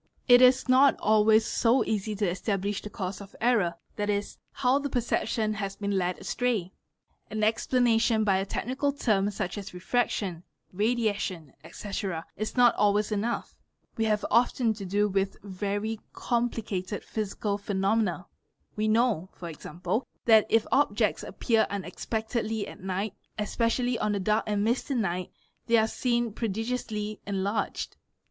[0.27, 4.89] It is nol always so easy to establish the cause of error, 7.e., how the
[4.89, 6.73] perception ha been led astray;
[7.29, 10.41] an explanation by a technical term such as refraction
[10.73, 13.53] radiation, etc., is not always enough;
[13.95, 18.25] we have often to do with very com plicated psychical phenomena.
[18.75, 19.69] We know, e.g.,
[20.25, 25.29] that if objects appeal unexpectedly at night, especially on a dark and misty night,
[25.67, 27.97] they ar PERCEPTION 65 seen prodigiously enlarged.